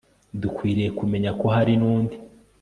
[0.41, 2.15] dukwiriye kumenya ko hari nundi